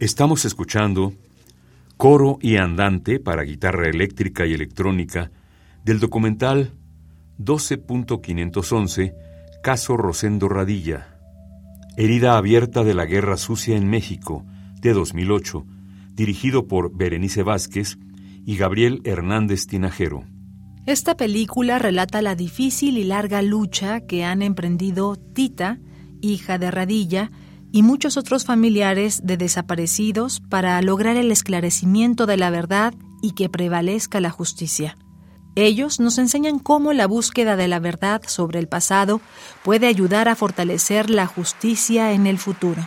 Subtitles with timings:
[0.00, 1.12] Estamos escuchando
[1.96, 5.32] Coro y Andante para guitarra eléctrica y electrónica
[5.84, 6.70] del documental
[7.40, 9.14] 12.511
[9.60, 11.18] Caso Rosendo Radilla,
[11.96, 14.46] Herida abierta de la Guerra Sucia en México,
[14.80, 15.66] de 2008,
[16.12, 17.98] dirigido por Berenice Vázquez
[18.46, 20.22] y Gabriel Hernández Tinajero.
[20.86, 25.80] Esta película relata la difícil y larga lucha que han emprendido Tita,
[26.20, 27.32] hija de Radilla,
[27.72, 33.48] y muchos otros familiares de desaparecidos para lograr el esclarecimiento de la verdad y que
[33.48, 34.96] prevalezca la justicia.
[35.54, 39.20] Ellos nos enseñan cómo la búsqueda de la verdad sobre el pasado
[39.64, 42.86] puede ayudar a fortalecer la justicia en el futuro.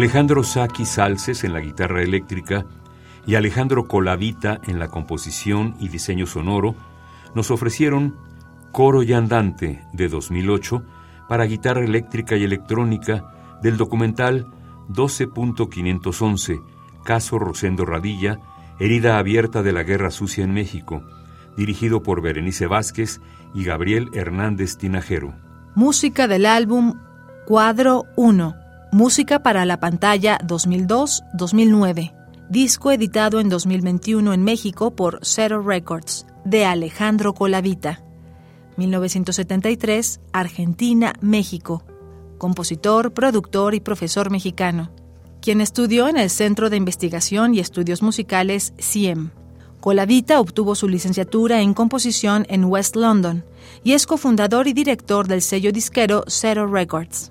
[0.00, 2.64] Alejandro Saki Salces en la guitarra eléctrica
[3.26, 6.74] y Alejandro Colavita en la composición y diseño sonoro
[7.34, 8.16] nos ofrecieron
[8.72, 10.82] Coro y Andante de 2008
[11.28, 14.46] para guitarra eléctrica y electrónica del documental
[14.88, 16.62] 12.511
[17.04, 18.40] Caso Rosendo Radilla,
[18.78, 21.02] herida abierta de la Guerra Sucia en México,
[21.58, 23.20] dirigido por Berenice Vázquez
[23.52, 25.34] y Gabriel Hernández Tinajero.
[25.74, 26.94] Música del álbum
[27.44, 32.12] Cuadro 1 Música para la pantalla 2002-2009.
[32.48, 38.02] Disco editado en 2021 en México por Zero Records, de Alejandro Colavita.
[38.76, 41.84] 1973, Argentina, México.
[42.36, 44.90] Compositor, productor y profesor mexicano.
[45.40, 49.30] Quien estudió en el Centro de Investigación y Estudios Musicales CIEM.
[49.78, 53.44] Colavita obtuvo su licenciatura en composición en West London
[53.84, 57.30] y es cofundador y director del sello disquero Zero Records.